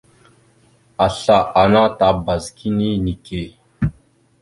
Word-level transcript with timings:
Asla 1.05 1.37
ana 1.63 1.83
tabaz 1.99 2.43
kini 2.57 2.89
neke. 3.05 3.41